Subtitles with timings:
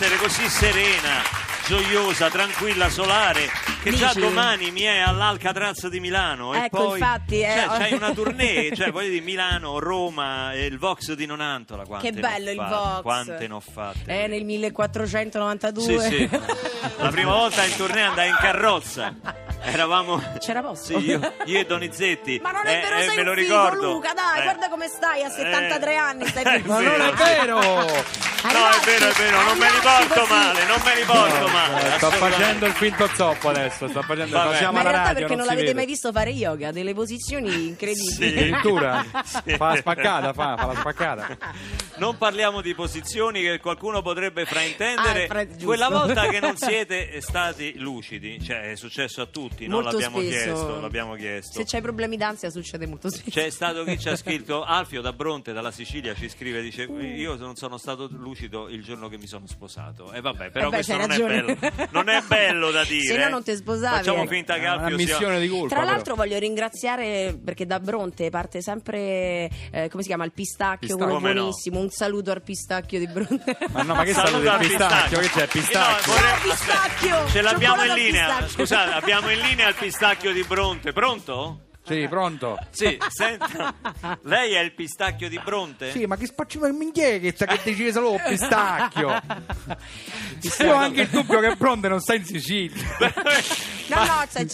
[0.00, 1.22] essere così serena,
[1.66, 3.48] gioiosa, tranquilla, solare
[3.82, 4.20] che già Dici?
[4.20, 7.52] domani mi è all'Alcatraz di Milano e Ecco, poi infatti, eh.
[7.52, 12.10] cioè, c'hai una tournée, cioè voglio dire Milano, Roma e il Vox di Nonantola, quante
[12.10, 13.02] Che ne ho bello il fatte, Vox.
[13.02, 14.22] Quante ne ho fatte.
[14.22, 16.00] Eh, nel 1492.
[16.00, 16.30] Sì, sì.
[16.98, 19.46] La prima volta in tournée andai in carrozza.
[19.60, 20.98] Eravamo C'era posto?
[20.98, 22.40] Sì, io, io e Donizetti.
[22.42, 23.92] Ma non è Eh, vero, eh, sei me lo figo, ricordo.
[23.92, 24.42] Luca, dai, Eh.
[24.44, 26.78] guarda come stai, a 73 anni stai Eh, vivo.
[26.78, 27.22] sì, Ma non è sì.
[27.22, 27.58] vero!
[27.58, 30.32] No, è vero, è vero, non me li porto così.
[30.32, 31.86] male, non me li porto male.
[31.94, 34.50] Eh, Sto facendo il finto zoppo adesso, sto facendo, Vabbè.
[34.50, 35.76] passiamo Ma in realtà radio, perché non si l'avete vede.
[35.78, 38.12] mai visto fare yoga, delle posizioni incredibili.
[38.12, 38.24] Sì.
[38.24, 41.36] Addirittura fa la spaccata, fa, fa la spaccata.
[41.96, 45.24] Non parliamo di posizioni che qualcuno potrebbe fraintendere.
[45.24, 45.46] Ah, fra-.
[45.62, 49.80] Quella volta che non siete stati lucidi, cioè è successo a tutti, no?
[49.80, 51.52] Molto l'abbiamo chiesto, l'abbiamo chiesto.
[51.58, 53.30] Se c'hai problemi d'ansia succede molto spesso.
[53.30, 57.36] C'è stato chi ci ha scritto Alfio da Bronte dalla Sicilia ci scrive dice io
[57.36, 60.74] non sono stato lucido il giorno che mi sono sposato e vabbè però Eh beh,
[60.76, 61.56] questo non è, bello,
[61.90, 63.28] non è bello da dire Se no eh.
[63.30, 65.68] non ti sposavi, facciamo finta che Alfio sia di colpa.
[65.68, 65.90] Tra però.
[65.92, 70.96] l'altro voglio ringraziare perché da Bronte parte sempre eh, come si chiama il pistacchio, Pistacchio.
[70.96, 71.40] quello Come no?
[71.40, 71.78] buonissimo.
[71.78, 73.56] Un saluto al pistacchio di Bronte.
[73.72, 75.18] Ma no, ma che Saluto al pistacchio?
[75.20, 75.42] Che c'è?
[75.42, 76.12] Eh, Pistacchio?
[76.12, 77.28] no, vorrei- Ciao, pistacchio!
[77.28, 78.26] Ce l'abbiamo in linea.
[78.26, 78.48] pistacchio.
[78.48, 80.92] Scusate, abbiamo in linea il pistacchio di Bronte.
[80.92, 81.62] Pronto?
[81.88, 82.58] Sì, pronto?
[82.70, 83.74] Sì, senta.
[84.24, 85.90] Lei è il pistacchio di Bronte?
[85.90, 89.08] Sì, ma che spacciamo il minchiere che dice solo il pistacchio?
[90.60, 92.84] Io ho anche il dubbio che Bronte non sta in Sicilia.
[93.88, 94.44] No, no, cioè,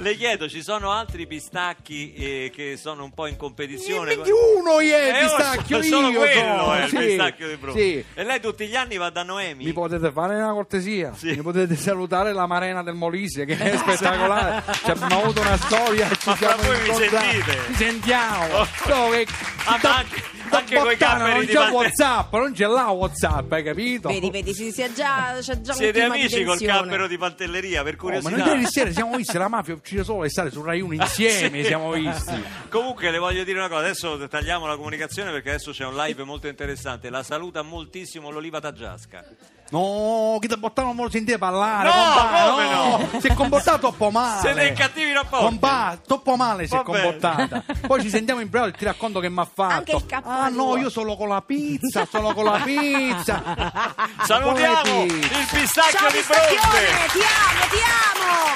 [0.00, 4.14] Le chiedo, ci sono altri pistacchi eh, che sono un po' in competizione?
[4.14, 6.96] Minchia, uno io è il Eh, oh, pistacchio, solo io quello sono, è il sì,
[6.98, 7.80] pistacchio di Bronte.
[7.80, 8.04] Sì.
[8.14, 9.64] E lei tutti gli anni va da Noemi?
[9.64, 11.12] Mi potete fare una cortesia?
[11.16, 11.30] Sì.
[11.30, 14.62] Mi potete salutare la Marena del Molise che è spettacolare.
[14.84, 17.26] Ci abbiamo avuto una storia ci Ma fra siamo voi incontrati.
[17.26, 17.58] sentite?
[17.66, 18.44] Ci sentiamo.
[18.54, 18.66] Oh.
[18.86, 19.26] No, che-
[19.64, 20.22] Ah, ma anche-
[20.56, 24.08] anche Bottana capperi non di c'è Whatsapp, non c'è là Whatsapp, hai capito?
[24.08, 27.82] vedi, vedi, si, si è già, c'è già un Siete amici col cappero di Pantelleria,
[27.82, 28.36] per Oh, ma curiosità?
[28.44, 31.58] noi ieri sera siamo visti la mafia uccide solo e stare su Rai 1 insieme,
[31.62, 31.64] Sì.
[31.66, 32.42] siamo visti.
[32.68, 36.22] Comunque le voglio dire una cosa, adesso tagliamo la comunicazione perché adesso c'è un live
[36.24, 37.10] molto interessante.
[37.10, 39.24] La saluta moltissimo l'Oliva Taggiasca.
[39.70, 42.70] No, che ti bottano non lo sentite parlare, No, compà, come
[43.12, 43.20] no?
[43.20, 44.40] Si è comportato troppo male.
[44.40, 45.44] Siete cattivi rapporti.
[45.44, 47.02] Compà, troppo male si è Va bene.
[47.02, 47.64] comportata.
[47.86, 49.74] Poi ci sentiamo in privato e ti racconto che mi ha fatto.
[49.74, 50.36] Anche il cappello.
[50.40, 53.42] Ah no, io solo con la pizza, solo con la pizza.
[54.22, 56.86] Salutiamo il pistacchio Ciao di Bronte.
[57.10, 57.78] ti amo, ti
[58.14, 58.54] amo!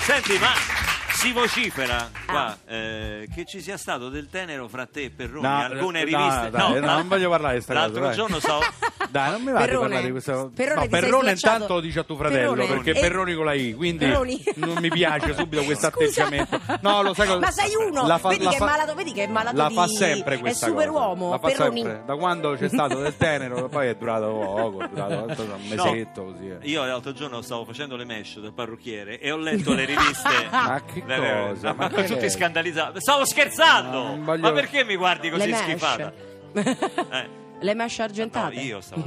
[0.00, 0.81] Senti, ma
[1.22, 2.72] si vocifera qua Ah.
[2.72, 6.50] eh, che ci sia stato del tenero fra te e Perroni, No, alcune no, riviste.
[6.50, 8.14] dai, no, non voglio parlare di sta cosa, L'altro dai.
[8.14, 8.60] giorno stavo
[9.12, 9.80] Dai, non mi va di Perrone.
[9.88, 10.50] parlare di questo.
[10.54, 11.52] Perrone, no, ti sei Perrone slacciato.
[11.54, 12.66] intanto lo dice a tuo fratello Perrone.
[12.82, 14.42] perché E- Perroni con la I, quindi Perroni.
[14.54, 16.24] non mi piace subito questo Scusa.
[16.24, 16.60] atteggiamento.
[16.80, 18.94] No, lo sai cosa- Ma sei uno, la fa- vedi, la che è fa- malato,
[18.94, 19.74] vedi che è malato La di...
[19.74, 21.30] fa sempre è questa superuomo, cosa.
[21.30, 21.80] La fa Perroni.
[21.82, 22.02] sempre.
[22.06, 26.48] Da quando c'è stato del tenero, poi è durato poco, è durato un mesetto così.
[26.48, 26.58] eh.
[26.62, 30.48] Io l'altro giorno stavo facendo le mesh del parrucchiere e ho letto le riviste.
[30.50, 31.72] Ma che cosa?
[31.74, 33.00] Ma Ma che tutti scandalizzati.
[33.00, 34.02] Stavo scherzando!
[34.16, 36.12] No, voglio- Ma perché mi guardi così Le schifata?
[36.54, 38.54] Eh, Le mesh no, argentate.
[38.56, 39.02] io stavo.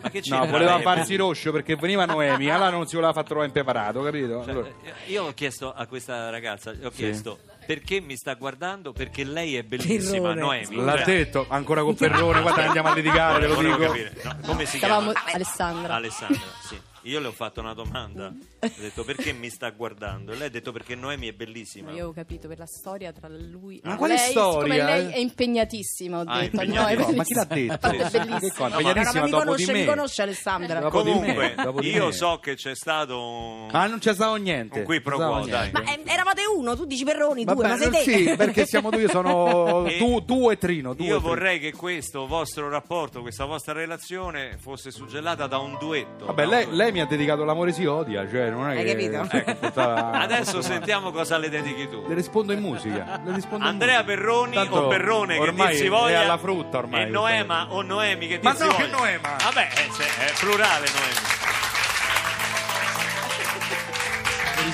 [0.00, 0.36] Ma che c'è?
[0.36, 4.42] No, voleva farsi roscio perché veniva Noemi, allora non si voleva far trovare impreparato, capito?
[4.42, 8.92] Cioè, Allora- eh, io ho chiesto a questa ragazza, ho chiesto perché mi sta guardando?
[8.92, 10.40] Perché lei è bellissima, Terrore.
[10.40, 10.76] Noemi.
[10.76, 13.94] L'ha Cioè, detto ancora con Perrone, guarda andiamo a litigare, te lo dico.
[14.22, 15.32] No, come si Stavamo chiama?
[15.34, 15.94] Alessandra.
[15.94, 16.80] Alessandra, sì.
[17.04, 18.26] Io le ho fatto una domanda.
[18.60, 20.32] Ho detto perché mi sta guardando?
[20.32, 21.92] E lei ha detto perché Noemi è bellissima.
[21.92, 24.74] Io ho capito per la storia tra lui Ma e quale lei, storia?
[24.74, 26.56] siccome lei è impegnatissima, ho Ah, detto.
[26.64, 27.72] no, è No, ma chi l'ha detto?
[27.72, 28.18] Infatti è Sì, sì.
[28.18, 28.50] bellissima.
[28.52, 28.68] Cosa?
[28.68, 29.86] No, ma- Impegnatissima Allora, mi dopo conosce, di mi me.
[29.86, 30.80] conosce Alessandra.
[30.80, 32.12] Dopo di Comunque, me, dopo di io me.
[32.12, 33.68] so che c'è stato un...
[33.72, 34.78] Ah, non c'è stato niente.
[34.80, 35.70] Un qui pro Non quo, dai.
[35.72, 36.19] Ma eh, eravate
[36.56, 37.98] uno, tu dici Perroni, due, Vabbè, ma sei te?
[38.02, 40.94] sì, perché siamo due, sono E- tu, tu e Trino.
[40.94, 41.28] tu e Io Trino.
[41.28, 46.26] vorrei che questo vostro rapporto, questa vostra relazione fosse suggellata da un duetto.
[46.26, 46.76] Vabbè, da un lei, duetto.
[46.82, 48.90] lei mi ha dedicato l'amore si odia, cioè non è Hai che...
[48.92, 49.36] capito?
[49.36, 52.04] Ecco, portava- Adesso sentiamo cosa le dedichi tu.
[52.08, 53.20] Le rispondo in musica.
[53.24, 54.14] Le rispondo in Andrea musica.
[54.16, 57.02] Perroni Tanto o Perrone che ormai dir si voglia è alla frutta ormai.
[57.02, 59.36] e Noema o Noemi che dir Ma si no, voglia che Noema?
[59.42, 61.39] vabbè eh, se- è plurale Noemi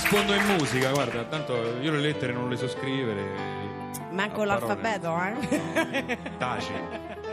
[0.09, 3.91] rispondo in musica, guarda, tanto io le lettere non le so scrivere.
[4.13, 6.17] Manco l'alfabeto, eh?
[6.39, 6.73] Taci.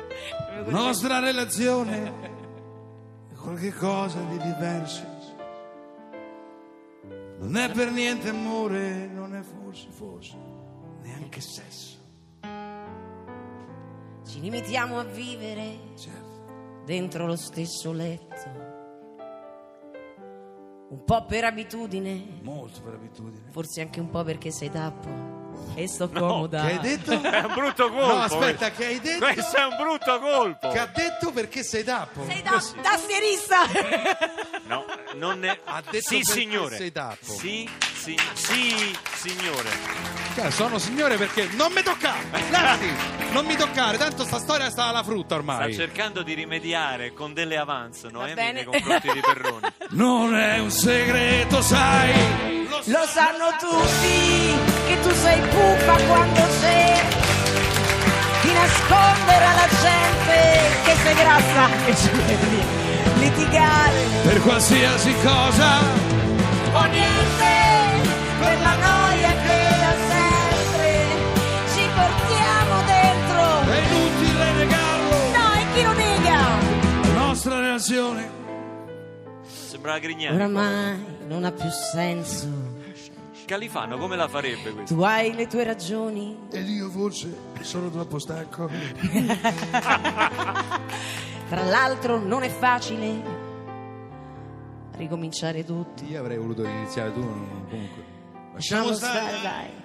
[0.65, 2.13] Nostra relazione
[3.31, 5.11] è qualcosa di diverso.
[7.37, 10.35] Non è per niente amore, non è forse, forse,
[11.01, 11.97] neanche sesso.
[14.25, 16.81] Ci limitiamo a vivere Certo.
[16.85, 18.72] dentro lo stesso letto.
[20.93, 23.45] Un po' per abitudine, Molto per abitudine.
[23.51, 25.31] forse anche un po' perché sei tappo.
[25.75, 26.65] E sto No, comoda.
[26.65, 27.11] Che hai detto?
[27.19, 28.05] È un brutto colpo.
[28.13, 29.25] No, aspetta, che hai detto?
[29.25, 30.69] Questo è un brutto colpo.
[30.69, 32.23] Che ha detto perché sei tappo?
[32.27, 33.57] Sei da tastierista!
[34.65, 34.85] No,
[35.15, 35.57] non ne...
[35.63, 36.77] Ha detto Sì, perché signore.
[36.77, 37.25] sei tappo.
[37.31, 37.67] Sì,
[38.03, 39.69] sì, sì, signore.
[40.35, 42.19] Cioè, sono signore perché non mi toccare!
[42.49, 42.89] Levati!
[43.31, 45.73] Non mi toccare, tanto sta storia sta alla frutta Sta ormai.
[45.73, 48.51] cercando di rimediare con delle avance, Noemi, bene.
[48.51, 49.67] nei confronti di Perroni.
[49.91, 52.67] Non è un segreto, sai!
[52.85, 54.57] Lo sanno tutti
[54.87, 57.01] che tu sei buffa quando c'è
[58.41, 62.63] di nascondere alla gente che sei grassa e ci vedi
[63.19, 65.79] litigare Per qualsiasi cosa
[66.73, 67.52] o niente
[79.83, 80.35] Sembrava Grignani.
[80.35, 82.47] oramai non ha più senso
[83.45, 84.95] Califano come la farebbe questo?
[84.95, 88.69] tu hai le tue ragioni Ed io forse sono troppo stanco.
[91.49, 93.41] Tra l'altro non è facile
[94.95, 96.03] ricominciare tutto.
[96.05, 98.03] Io avrei voluto iniziare tu, comunque.
[98.53, 99.41] Lasciamo stare.
[99.41, 99.82] dai.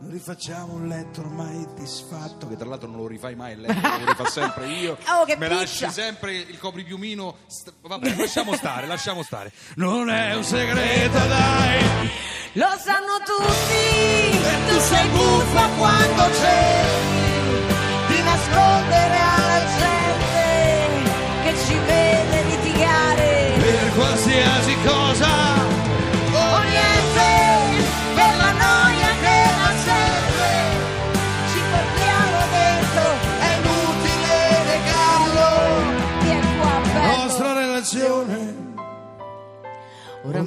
[0.00, 2.46] Non rifacciamo un letto ormai disfatto.
[2.48, 4.96] Che tra l'altro non lo rifai mai il letto, lo rifà sempre io.
[5.08, 5.60] Oh, che Me piccia.
[5.60, 7.36] lasci sempre il copripiumino.
[7.48, 9.52] st- Vabbè, lasciamo stare, lasciamo stare.
[9.74, 12.10] Non è un segreto, dai.
[12.52, 16.77] Lo sanno tutti, tu sei buffa quando cerchi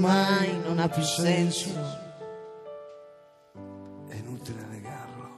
[0.04, 1.70] Oramai non ha più senso.
[4.10, 5.38] È inutile negarlo.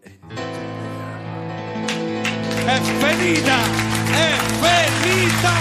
[0.00, 1.86] È inutile negarlo.
[2.66, 3.56] È finita!
[4.10, 4.36] È
[5.00, 5.52] finita!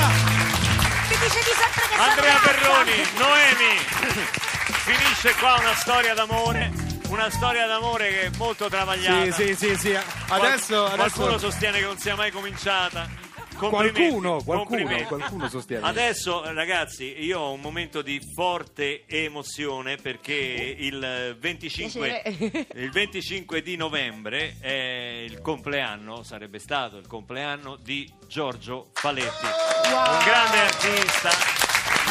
[1.10, 2.98] Mi dice di sempre che Andrea Perroni.
[3.20, 3.78] Noemi.
[4.82, 6.72] Finisce qua una storia d'amore,
[7.10, 9.32] una storia d'amore che è molto travagliata.
[9.32, 10.00] Sì, sì, sì, sì.
[10.28, 13.08] Qual- Adesso, qualcuno adesso sostiene che non sia mai cominciata.
[13.70, 15.88] Qualcuno, qualcuno, qualcuno sostiene.
[15.88, 22.68] Adesso ragazzi io ho un momento di forte emozione perché il 25, Piacere.
[22.76, 30.24] il 25 di novembre è il compleanno, sarebbe stato il compleanno di Giorgio Faletti, un
[30.26, 31.30] grande artista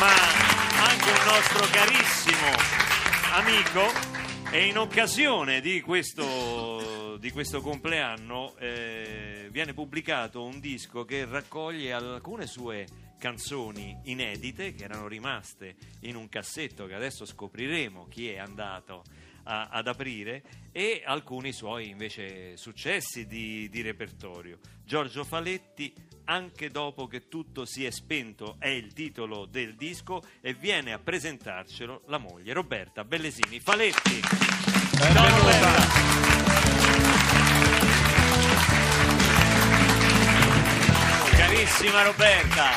[0.01, 0.09] ma
[0.87, 2.49] anche un nostro carissimo
[3.33, 3.93] amico
[4.51, 6.80] e in occasione di questo,
[7.21, 12.87] di questo compleanno eh, viene pubblicato un disco che raccoglie alcune sue
[13.19, 19.05] canzoni inedite che erano rimaste in un cassetto che adesso scopriremo chi è andato
[19.43, 24.59] a- ad aprire e alcuni suoi invece successi di, di repertorio.
[24.83, 25.93] Giorgio Faletti,
[26.25, 30.99] anche dopo che tutto si è spento, è il titolo del disco e viene a
[30.99, 33.61] presentarcelo la moglie Roberta Bellesini.
[33.61, 34.21] Faletti!
[34.23, 36.30] Ciao Roberta!
[41.37, 42.71] Carissima Roberta,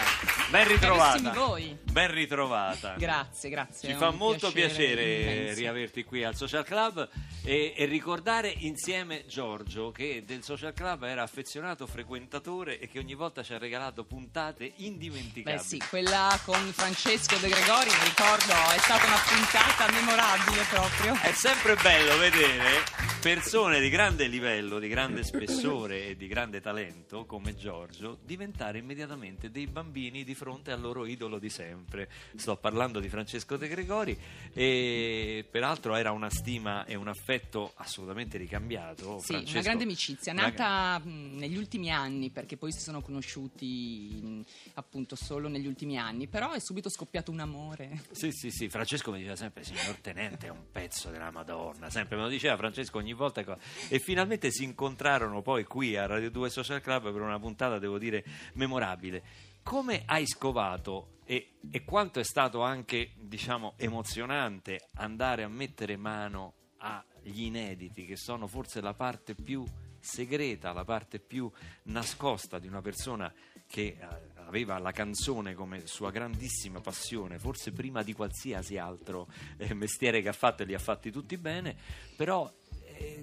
[0.53, 1.31] ben ritrovata.
[1.31, 1.75] Voi.
[1.81, 2.93] Ben ritrovata.
[2.95, 3.89] Grazie, grazie.
[3.89, 5.59] Ci fa molto piacere immenso.
[5.59, 7.09] riaverti qui al Social Club
[7.43, 13.15] e, e ricordare insieme Giorgio che del Social Club era affezionato frequentatore e che ogni
[13.15, 15.55] volta ci ha regalato puntate indimenticabili.
[15.55, 21.19] Beh sì, quella con Francesco De Gregori, mi ricordo, è stata una puntata memorabile proprio.
[21.19, 27.25] È sempre bello vedere persone di grande livello, di grande spessore e di grande talento
[27.25, 32.09] come Giorgio diventare immediatamente dei bambini di fronte al loro idolo di sempre.
[32.35, 34.17] Sto parlando di Francesco De Gregori
[34.53, 39.19] e peraltro era una stima e un affetto assolutamente ricambiato.
[39.19, 43.01] Sì, Francesco- una grande amicizia, una- nata mh, negli ultimi anni, perché poi si sono
[43.01, 48.01] conosciuti appunto solo negli ultimi anni, però è subito scoppiato un amore.
[48.11, 52.17] Sì, sì, sì, Francesco mi diceva sempre, signor Tenente è un pezzo della Madonna, sempre
[52.17, 53.41] me lo diceva Francesco ogni volta.
[53.87, 57.97] E finalmente si incontrarono poi qui a Radio 2 Social Club per una puntata, devo
[57.97, 58.23] dire,
[58.55, 59.51] memorabile.
[59.63, 66.53] Come hai scovato e, e quanto è stato anche, diciamo, emozionante andare a mettere mano
[66.77, 69.65] agli inediti, che sono forse la parte più
[69.99, 71.49] segreta, la parte più
[71.83, 73.33] nascosta di una persona
[73.65, 74.07] che eh,
[74.45, 79.27] aveva la canzone come sua grandissima passione, forse prima di qualsiasi altro
[79.57, 81.75] eh, mestiere che ha fatto e li ha fatti tutti bene,
[82.17, 82.51] però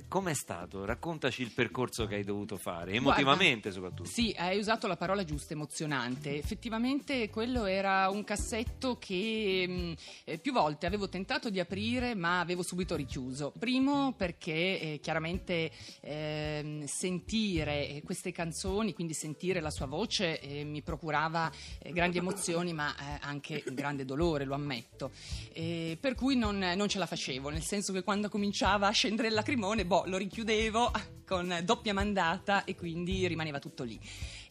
[0.09, 0.85] com'è stato?
[0.85, 4.09] Raccontaci il percorso che hai dovuto fare, emotivamente soprattutto.
[4.09, 6.37] Sì, hai usato la parola giusta, emozionante.
[6.37, 12.41] Effettivamente quello era un cassetto che mh, eh, più volte avevo tentato di aprire, ma
[12.41, 13.53] avevo subito richiuso.
[13.59, 20.65] Primo perché eh, chiaramente ehm, sentire eh, queste canzoni, quindi sentire la sua voce, eh,
[20.65, 25.11] mi procurava eh, grandi emozioni, ma eh, anche un grande dolore, lo ammetto.
[25.53, 29.29] Eh, per cui non, non ce la facevo, nel senso che quando cominciava a scendere
[29.29, 30.91] il lacrimone, boh, lo richiudevo
[31.27, 34.01] con doppia mandata e quindi rimaneva tutto lì.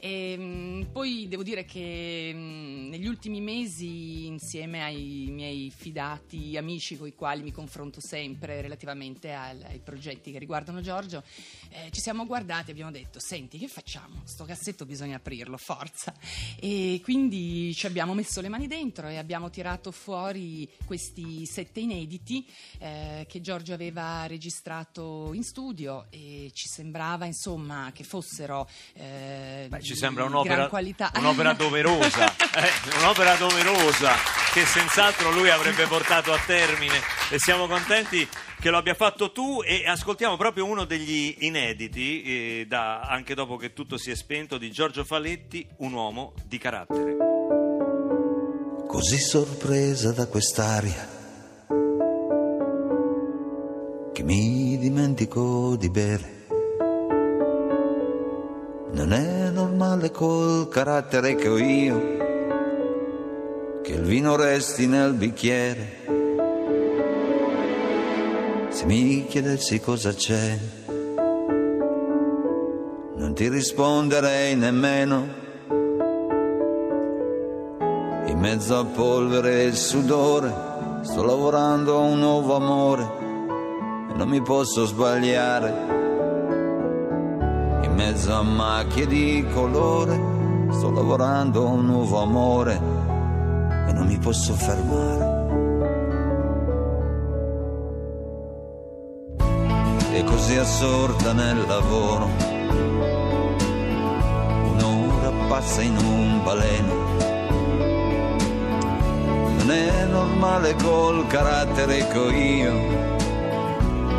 [0.02, 6.98] E, mh, poi devo dire che mh, negli ultimi mesi, insieme ai miei fidati amici
[6.98, 11.24] con i quali mi confronto sempre relativamente al- ai progetti che riguardano Giorgio,
[11.70, 14.22] eh, ci siamo guardati e abbiamo detto: Senti, che facciamo?
[14.24, 16.14] Sto cassetto bisogna aprirlo, forza.
[16.60, 22.48] E quindi ci abbiamo messo le mani dentro e abbiamo tirato fuori questi sette inediti
[22.80, 29.80] eh, che Giorgio aveva registrato in studio e ci sembrava insomma che fossero eh, Beh,
[29.90, 30.70] ci sembra un'opera,
[31.18, 34.14] un'opera doverosa, eh, un'opera doverosa
[34.54, 38.28] che senz'altro lui avrebbe portato a termine e siamo contenti
[38.60, 43.58] che lo abbia fatto tu e ascoltiamo proprio uno degli inediti, eh, da- anche dopo
[43.58, 47.16] che tutto si è spento, di Giorgio Faletti, un uomo di carattere.
[48.88, 51.08] così sorpresa da quest'aria
[54.14, 56.38] che mi dimentico di bere.
[58.92, 59.39] Non è
[59.80, 62.18] normale col carattere che ho io
[63.82, 66.28] che il vino resti nel bicchiere.
[68.68, 70.58] Se mi chiedessi cosa c'è,
[73.16, 75.28] non ti risponderei nemmeno.
[78.26, 80.54] In mezzo a polvere e sudore
[81.04, 83.04] sto lavorando a un nuovo amore
[84.12, 85.99] e non mi posso sbagliare.
[88.00, 90.18] Mezzo a macchie di colore
[90.70, 95.38] sto lavorando un nuovo amore e non mi posso fermare.
[100.14, 102.30] E così assorta nel lavoro,
[104.64, 107.08] un'ora passa in un baleno
[109.58, 112.74] non è normale col carattere che ho io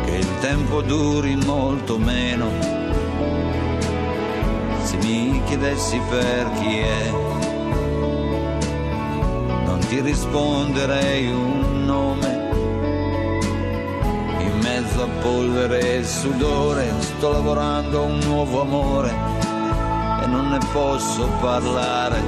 [0.05, 2.80] che il tempo duri molto meno.
[5.01, 7.09] Mi chiedessi per chi è,
[9.65, 12.49] non ti risponderei un nome.
[14.39, 19.09] In mezzo a polvere e sudore sto lavorando a un nuovo amore
[20.21, 22.19] e non ne posso parlare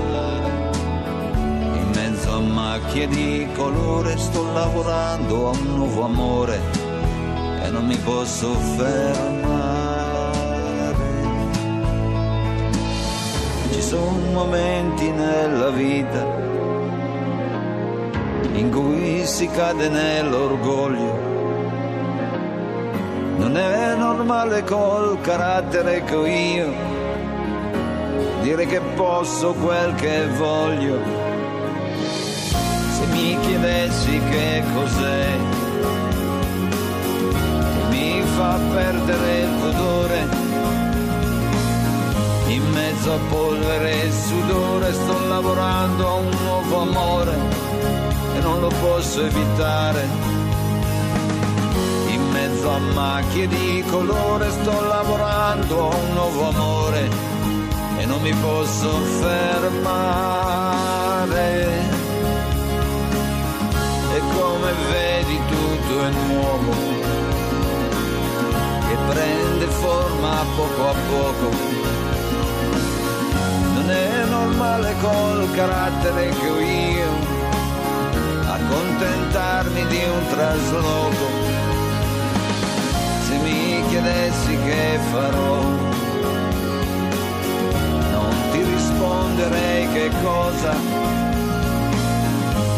[1.75, 6.60] in mezzo a macchie di colore sto lavorando a un nuovo amore
[7.62, 9.83] e non mi posso fermare.
[13.84, 16.25] Sono momenti nella vita
[18.54, 21.32] in cui si cade nell'orgoglio.
[23.38, 26.72] Non è normale col carattere che ho io
[28.42, 31.00] dire che posso quel che voglio
[32.94, 35.38] se mi chiedessi che cos'è
[37.90, 39.50] mi fa perdere il
[43.13, 47.38] a polvere e sudore sto lavorando a un nuovo amore
[48.36, 50.08] e non lo posso evitare.
[52.08, 57.10] In mezzo a macchie di colore sto lavorando a un nuovo amore
[58.00, 58.89] e non mi posso
[59.22, 59.91] fermare.
[64.15, 66.72] E come vedi tutto è nuovo
[68.88, 71.83] che prende forma poco a poco
[73.84, 77.12] non è normale col carattere che ho io
[78.46, 81.25] accontentarmi di un trasloco
[83.25, 85.62] se mi chiedessi che farò
[88.12, 90.74] non ti risponderei che cosa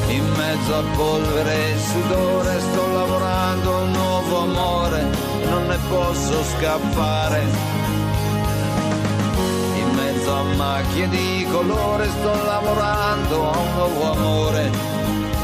[0.08, 5.04] in mezzo a polvere e sudore sto lavorando un nuovo amore
[5.50, 7.85] non ne posso scappare.
[10.36, 14.70] A macchie di colore sto lavorando a un nuovo amore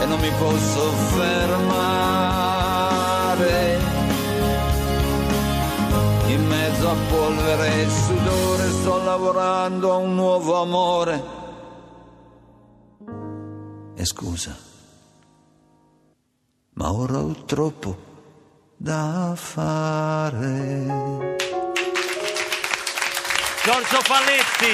[0.02, 2.60] e non mi posso fermare.
[6.28, 11.24] In mezzo a polvere e sudore sto lavorando a un nuovo amore.
[13.96, 14.58] E scusa,
[16.74, 17.96] ma ora ho troppo
[18.76, 20.82] da fare.
[23.64, 24.74] Giorgio Falletti,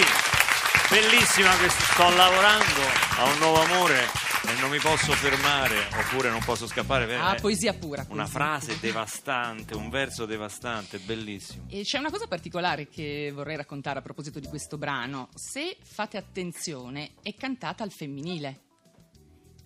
[0.89, 2.81] bellissima questa, sto lavorando
[3.17, 4.05] a un nuovo amore
[4.47, 7.13] e non mi posso fermare oppure non posso scappare.
[7.17, 8.05] Ah, Eh, poesia pura.
[8.09, 8.27] Una poesia.
[8.39, 11.65] frase devastante, un verso devastante, bellissimo.
[11.69, 15.27] E c'è una cosa particolare che vorrei raccontare a proposito di questo brano.
[15.35, 18.61] Se fate attenzione, è cantata al femminile.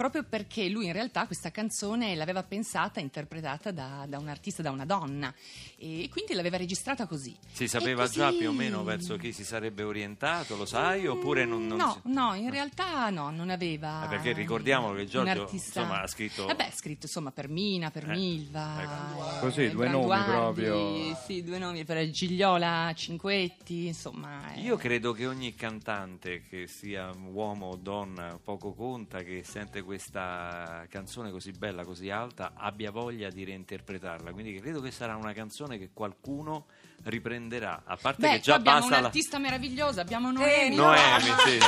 [0.02, 4.72] Proprio perché lui in realtà questa canzone l'aveva pensata, interpretata da, da un artista, da
[4.72, 5.32] una donna,
[5.78, 7.38] e quindi l'aveva registrata così.
[7.52, 11.06] Si sapeva E già così- più o meno verso chi si sarebbe orientato, lo sai?
[11.06, 14.06] Oppure non, non no, si- no, in realtà no, non aveva.
[14.06, 17.92] Eh, perché ricordiamo che Giorgio, artista- insomma, ha scritto- Vabbè, ha scritto insomma per Mina,
[17.92, 18.82] per Eh, Milva.
[18.82, 19.36] ecco.
[19.36, 21.16] eh, Così, due nomi proprio.
[21.28, 24.52] Sì, due nomi per Gigliola, Cinquetti, insomma.
[24.56, 24.62] eh.
[24.62, 30.86] Io credo che ogni cantante, che sia uomo o donna, poco conta, che sente questa
[30.88, 34.32] canzone così bella, così alta, abbia voglia di reinterpretarla.
[34.32, 36.68] Quindi credo che sarà una canzone che qualcuno
[37.04, 37.84] riprenderà.
[37.86, 39.00] A parte Beh, che già abbiamo basta la...
[39.00, 40.76] un'artista meravigliosa, abbiamo Noemi.
[40.76, 41.60] Noemi, sì.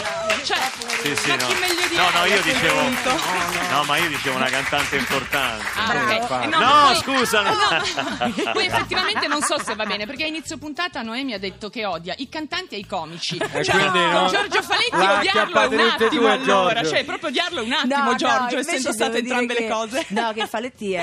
[0.43, 0.57] Cioè,
[1.01, 1.47] Sì, sì, ma no.
[1.47, 3.09] chi meglio di no, no, io dicevo, punto?
[3.71, 5.63] no, ma io dicevo una cantante importante.
[5.75, 6.23] Ah, Bravo.
[6.25, 6.43] ok.
[6.43, 7.51] Eh, No, ma poi- scusa, no.
[7.51, 8.51] no.
[8.51, 11.85] Poi effettivamente non so se va bene, perché a inizio puntata Noemi ha detto che
[11.85, 13.37] odia i cantanti e i comici.
[13.37, 14.27] E Cioè, quindi con no.
[14.29, 16.89] Giorgio Faletti odiarlo è un attimo allora, Giorgio.
[16.89, 20.05] cioè proprio odiarlo è un attimo Giorgio, essendo state entrambe le cose.
[20.09, 20.95] No, che Faletti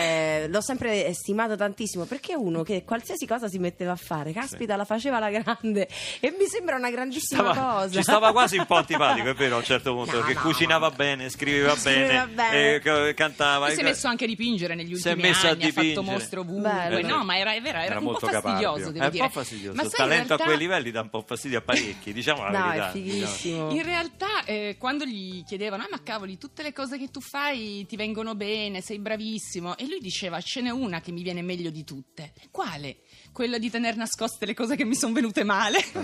[0.48, 4.76] l'ho sempre stimato tantissimo perché è uno che qualsiasi cosa si metteva a fare, caspita,
[4.76, 5.88] la faceva alla grande
[6.20, 7.94] e mi sembra una grandissima Stava- cosa.
[7.96, 10.40] ci stava quasi un po' antipatico, è vero, a un certo punto, No, perché no,
[10.40, 12.74] cucinava bene, scriveva Scriveva bene, bene.
[12.74, 13.66] eh, ca- cantava.
[13.66, 15.66] Poi si è messo anche a dipingere negli Si è ultimi messo a anni, ha
[15.68, 16.12] fatto dipingere.
[16.16, 16.70] mostre ovunque.
[16.70, 17.06] Bello.
[17.08, 19.24] No, ma era, è vero, era, Era un po' molto fastidioso, devo È un dire.
[19.26, 19.74] po' fastidioso.
[19.76, 22.12] Ma Il sai, in talento realtà- a quei livelli dà un po' fastidio a parecchi,
[22.12, 22.88] diciamo la No, verità.
[22.88, 23.70] è fighissimo.
[23.70, 27.86] In realtà, eh, quando gli chiedevano, ah, ma cavoli, tutte le cose che tu fai
[27.86, 29.76] ti vengono bene, sei bravissimo.
[29.76, 32.32] E lui diceva, ce n'è una che mi viene meglio di tutte.
[32.50, 32.98] Quale?
[33.32, 35.78] Quella di tener nascoste le cose che mi sono venute male.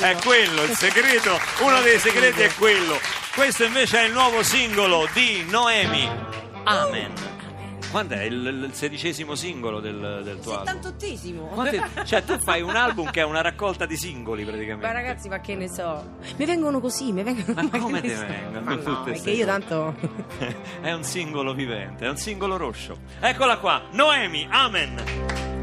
[0.00, 2.98] È quello il segreto, uno dei segreti è quello.
[3.34, 6.08] Questo invece è il nuovo singolo di Noemi.
[6.64, 7.12] Amen.
[7.90, 10.66] Quando è il, il sedicesimo singolo del, del tuo album?
[10.66, 11.46] Settantottesimo.
[11.48, 14.86] Quanti- cioè tu fai un album che è una raccolta di singoli praticamente.
[14.86, 16.16] Ma ragazzi, ma che ne so?
[16.36, 18.26] Mi vengono così, mi vengono Ma che come ne te so?
[18.26, 19.58] vengono Ma tutte no, ste perché io cose?
[19.66, 19.94] tanto
[20.80, 22.98] è un singolo vivente, è un singolo roscio.
[23.20, 25.55] Eccola qua, Noemi, Amen.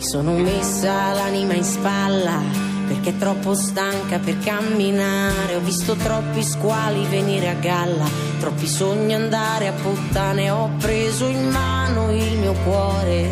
[0.00, 2.40] Sono messa l'anima in spalla
[2.88, 5.56] perché troppo stanca per camminare.
[5.56, 8.06] Ho visto troppi squali venire a galla,
[8.40, 10.50] troppi sogni andare a puttane.
[10.50, 13.28] Ho preso in mano il mio cuore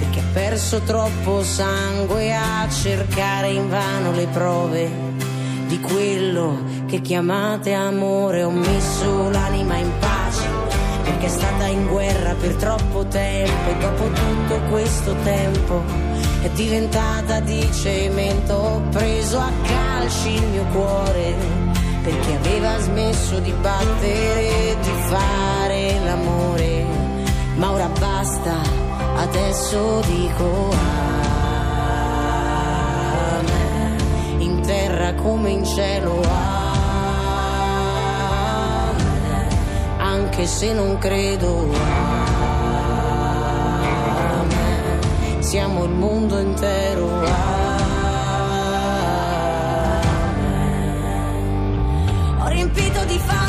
[0.00, 4.90] perché ha perso troppo sangue a cercare invano le prove
[5.68, 8.42] di quello che chiamate amore.
[8.42, 10.09] Ho messo l'anima in pace
[11.10, 15.82] perché è stata in guerra per troppo tempo e dopo tutto questo tempo
[16.42, 18.54] è diventata di cemento.
[18.54, 21.34] Ho preso a calci il mio cuore
[22.02, 26.86] perché aveva smesso di battere e di fare l'amore.
[27.56, 28.60] Ma ora basta,
[29.16, 31.18] adesso dico amen.
[34.38, 36.49] In terra come in cielo amen.
[40.40, 41.70] Anche se non credo
[44.38, 45.00] amen.
[45.40, 47.68] Siamo il mondo intero amen.
[52.38, 53.39] Ho riempito di fango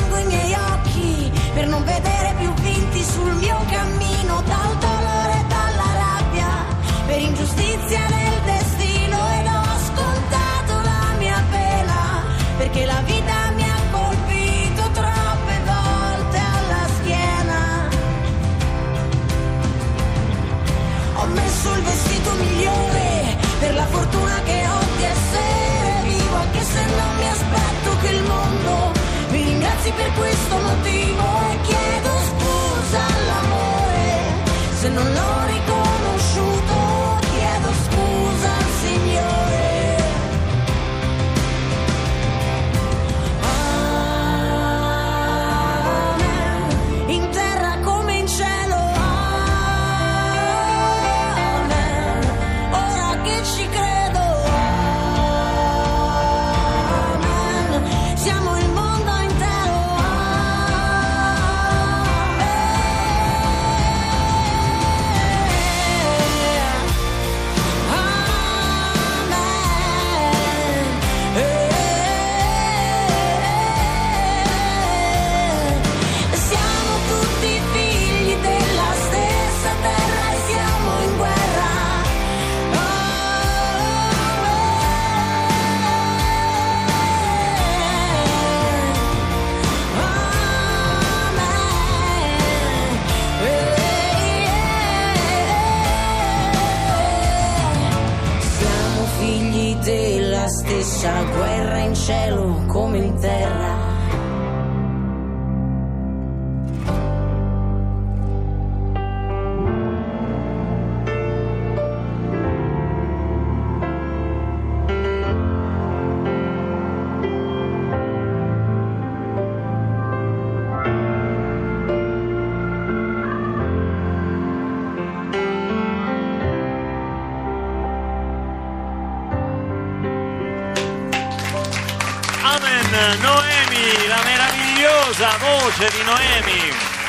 [101.23, 103.90] guerra in cielo come in terra.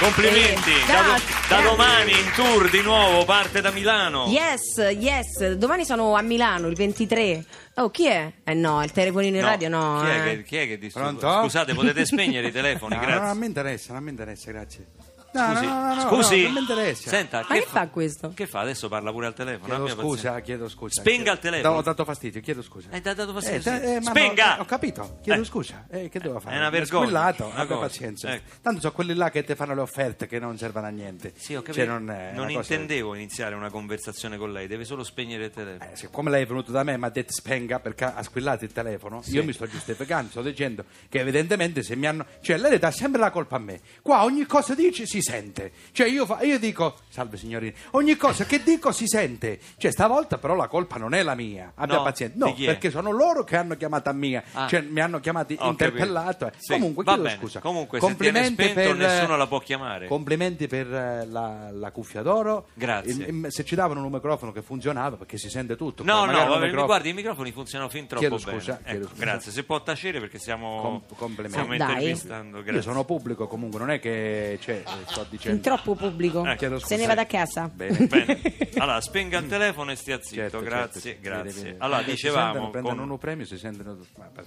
[0.03, 0.71] Complimenti.
[0.71, 1.03] Eh, Da, da
[1.49, 1.63] grazie.
[1.69, 4.27] domani in tour di nuovo, parte da Milano.
[4.27, 7.45] Yes, yes, domani sono a Milano il 23.
[7.77, 8.33] Oh, chi è?
[8.43, 10.01] Eh no, il telefonino in No, radio no.
[10.03, 10.37] Chi è eh.
[10.37, 10.91] che, chi è che?
[10.93, 11.41] Pronto?
[11.43, 13.27] Scusate, potete spegnere i telefoni, No, no, grazie.
[13.27, 14.87] non mi interessa, non mi interessa, grazie.
[15.33, 16.37] No, Scusi, no, no, no, scusi.
[16.37, 17.09] no, non mi interessa.
[17.09, 18.33] Senta, Ma che fa questo?
[18.35, 18.61] Che fa?
[18.61, 19.65] Adesso parla pure al telefono.
[19.67, 20.41] Chiedo abbia scusa, pazienza.
[20.41, 21.01] chiedo scusa.
[21.01, 21.75] Spenga chiedo- il telefono.
[21.77, 22.89] Ho dato fastidio, chiedo scusa.
[22.91, 23.69] Eh, dato fastidio, Eh, sì.
[23.71, 24.57] eh, ma no, Spenga!
[24.57, 25.45] eh, ho capito, chiedo Eh.
[25.45, 25.87] scusa.
[25.89, 26.55] Eh, che devo fare?
[26.55, 27.81] è una Mi vergogna, squillato, una abbia cosa.
[27.87, 28.33] pazienza.
[28.35, 28.51] Ecco.
[28.61, 31.33] Tanto sono quelli là che ti fanno le offerte che non servono a niente.
[31.37, 31.79] Sì, ho capito.
[31.79, 35.47] Cioè, non è non una cosa- intendevo iniziare una conversazione con lei, deve solo spegnere
[35.47, 35.91] il telefono.
[35.91, 38.65] Eh, siccome lei è venuto da me e mi ha detto spenga perché ha squillato
[38.65, 42.27] il telefono, io mi sto giustificando, sto dicendo che evidentemente se mi hanno.
[42.43, 43.81] Cioè, lei le dà sempre la colpa a me.
[44.03, 45.73] Qua ogni cosa dice si sente.
[45.93, 49.59] Cioè, io, fa- io dico, salve signorina, ogni cosa che dico si sente.
[49.79, 51.73] Cioè, stavolta però la colpa non è la mia.
[51.75, 52.35] Abbia No, pazienza.
[52.37, 52.67] di No, chi è?
[52.67, 54.43] perché sono loro che hanno chiamato a mia.
[54.53, 54.67] Ah.
[54.67, 56.47] Cioè, mi hanno chiamato Ho interpellato.
[56.47, 56.53] eh.
[56.59, 57.41] Sì, Comunque, va chiedo bene.
[57.41, 57.61] scusa.
[57.61, 60.07] Comunque, se tiene spento, nessuno la può chiamare.
[60.09, 62.69] Complimenti per eh, la, la cuffia d'oro.
[62.75, 63.13] Grazie.
[63.13, 66.03] Il- il- se ci davano un microfono che funzionava, perché si sente tutto.
[66.05, 68.59] No, poi no, magari un vabbè, microfono- guardi, i microfoni funzionano fin troppo Chiedo bene.
[68.59, 69.21] scusa, Ecco, chiedo scusa.
[69.25, 71.59] Grazie, se può tacere perché stiamo, Com- complimenti.
[71.59, 71.93] stiamo Dai.
[71.95, 72.57] intervistando.
[72.59, 72.73] Grazie.
[72.75, 75.61] Io sono pubblico comunque, non è che cioè, eh, sto Fin dicendo.
[75.63, 76.45] troppo pubblico.
[76.45, 77.71] Eh, chiedo Se ne vada a casa.
[77.73, 78.07] Bene.
[78.07, 78.41] Bene.
[78.83, 81.43] Allora, spenga il telefono e stia zitto, Certo, grazie, certo, grazie.
[81.53, 81.77] vedi, vedi.
[81.79, 82.45] Allora, Eh, si dicevamo...
[82.53, 83.99] sentono, prendono con- un premio, si sentono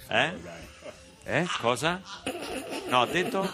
[0.08, 0.32] Eh?
[1.24, 1.46] Eh?
[1.60, 2.00] Cosa?
[2.88, 3.50] No, ha detto...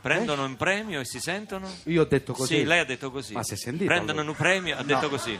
[0.00, 1.68] Prendono un premio e si sentono?
[1.86, 2.58] Io ho detto così.
[2.58, 3.32] Sì, lei ha detto così.
[3.32, 3.86] Ma si è sentito?
[3.86, 4.30] Prendono allora?
[4.30, 5.08] un premio, ha detto No.
[5.08, 5.36] così.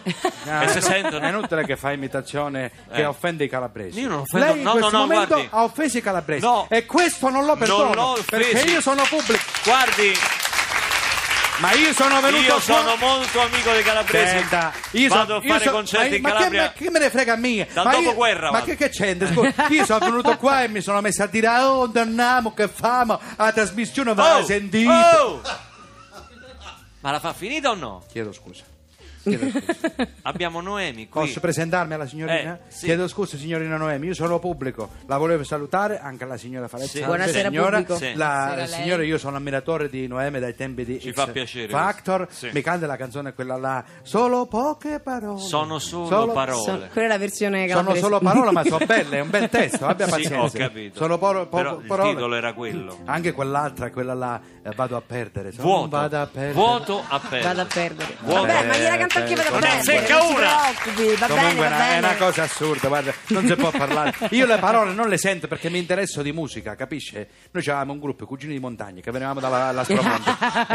[0.46, 1.24] Ah, e si no, sentono?
[1.24, 3.04] È inutile che fa imitazione che Eh.
[3.04, 4.00] offende i calabresi.
[4.00, 5.48] Io non offendo- Lei in no, questo no, no, momento guardi.
[5.52, 6.44] ha offeso i calabresi.
[6.44, 6.66] No.
[6.68, 7.94] E questo non lo perdono.
[7.94, 8.50] l'ho offesi.
[8.52, 9.40] perché io sono pubblico.
[9.62, 10.12] Guardi,
[11.60, 14.38] Ma io sono venuto io qua- sono molto amico dei calabresi.
[14.38, 16.62] Senta, io Vado so- a io fare so- concerti ma, in ma Calabria.
[16.72, 17.66] Che, me, che me ne frega a mia?
[17.72, 18.64] Dal ma io- dopoguerra Ma vado.
[18.66, 19.28] che, che c'entra?
[19.32, 23.18] Scusa, io sono venuto qua e mi sono messo a dire oh danniamo che famo
[23.36, 24.90] la trasmissione va Oh, sentite.
[24.90, 25.40] oh!
[27.00, 28.02] Ma la fa finita o no?
[28.10, 28.64] Chiedo scusa.
[30.22, 31.20] Abbiamo Noemi qui.
[31.26, 32.54] Posso presentarmi alla signorina?
[32.54, 32.84] Eh, sì.
[32.86, 36.98] Chiedo scusa signorina Noemi, io sono pubblico, la volevo salutare anche alla signora Falezza.
[36.98, 37.04] Sì.
[37.04, 37.84] Buonasera, signora.
[37.96, 38.14] Sì.
[38.14, 42.28] La signora, io sono ammiratore di Noemi dai tempi di Ci X fa piacere Factor,
[42.52, 45.40] mi canta la canzone quella là, solo poche parole.
[45.40, 46.62] Sono solo parole.
[46.62, 48.00] So- quella è la versione Sono calabrese.
[48.04, 50.40] solo parole, ma sono belle, è un bel testo, abbia Sì, pazienza.
[50.40, 50.96] ho capito.
[50.98, 52.10] Sono poro- po- Però il parole.
[52.14, 52.98] titolo era quello.
[53.04, 55.52] Anche quell'altra, quella là, eh, vado a perdere.
[55.52, 55.88] Sono Vuoto.
[55.88, 56.52] Vado a perdere.
[56.52, 57.42] Vuoto a perdere.
[57.42, 58.16] Vado a perdere.
[58.20, 58.40] Vuoto.
[58.46, 60.46] Vabbè, ma gliela canto anche vado a Non ne azzecca una.
[60.46, 61.98] va bene, Comunque va è una- è bene.
[61.98, 64.14] una cosa assurda, guarda, non si può parlare.
[64.30, 67.28] Io le parole non le sento perché mi interesso di musica, capisce?
[67.50, 70.30] Noi avevamo un gruppo, i cugini di montagna, che venivamo dalla la Spromonte.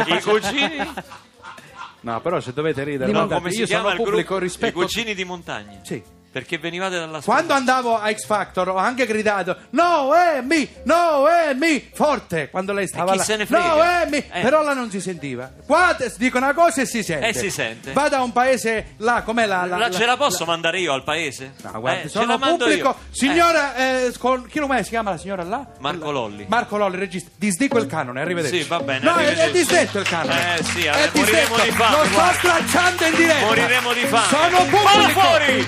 [0.14, 0.94] I cugini?
[2.02, 4.44] No, però se dovete ridere, No, guardate, come si io chiama sono il pubblico gruppo?
[4.44, 4.80] I rispetto.
[4.80, 5.80] cugini di montagna.
[5.84, 6.02] Sì.
[6.32, 11.89] Perché venivate dalla Quando andavo a X Factor ho anche gridato No Amy, no Amy
[11.94, 13.67] Forte quando lei stava chi là se ne frega?
[13.67, 14.41] No Amy Eh.
[14.41, 17.50] Però là non si sentiva Qua te- dico una cosa e si sente Eh, si
[17.50, 17.91] sente.
[17.91, 20.94] Vado a un paese là com'è la, la, La, la- ce la posso mandare io
[20.94, 21.54] al paese?
[21.63, 22.88] No, guarda, Eh, ce sono la mando pubblico.
[22.88, 22.96] io.
[23.12, 25.65] Signora, eh, con- chi come si chiama la signora là?
[25.80, 26.46] Marco Lolli.
[26.48, 27.30] Marco Lolli, regista.
[27.36, 28.62] Disdico il canone, arrivederci.
[28.62, 29.52] Sì, va bene, No, è, è arrivederci.
[29.52, 30.56] disdetto il canone.
[30.60, 31.63] Eh, sì, è eh, moriremo disdetto.
[31.63, 32.34] di fame, Lo sto guarda.
[32.38, 33.46] stracciando in diretta.
[33.46, 34.28] Moriremo di fame.
[34.28, 35.20] Sono Falla pubblico.
[35.20, 35.67] fuori!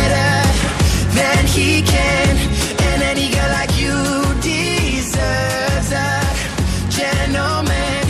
[1.19, 2.37] than he can,
[2.87, 3.97] and any girl like you
[4.41, 6.11] deserves a
[6.89, 8.03] gentleman.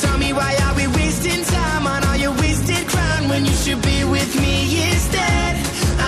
[0.00, 3.82] Tell me why are we wasting time on all your wasted crown when you should
[3.82, 5.56] be with me instead?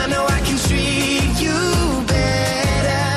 [0.01, 1.59] I know I can treat you
[2.07, 3.09] better,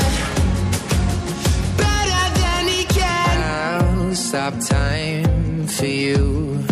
[1.77, 3.33] better than he can.
[3.41, 6.63] I'll stop time for you.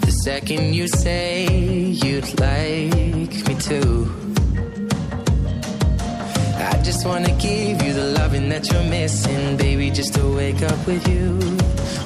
[0.00, 4.21] The second you say you'd like me to.
[7.02, 9.90] Just wanna give you the loving that you're missing, baby.
[9.90, 11.36] Just to wake up with you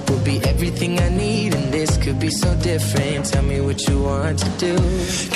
[0.09, 3.27] will be everything I need, and this could be so different.
[3.27, 4.75] Tell me what you want to do.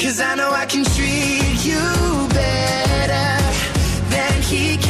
[0.01, 1.85] Cause I know I can treat you
[2.33, 3.29] better
[4.09, 4.90] than he can,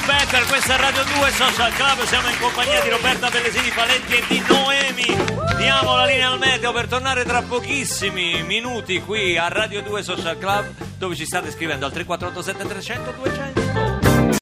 [0.00, 4.14] You Better, questa è Radio 2 Social Club, siamo in compagnia di Roberta Bellesini Paletti
[4.14, 5.56] e di Noemi.
[5.58, 10.38] Diamo la linea al meteo per tornare tra pochissimi minuti qui a Radio 2 Social
[10.38, 13.79] Club dove ci state scrivendo al 3487 300 200.